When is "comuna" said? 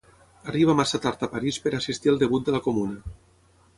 2.69-3.15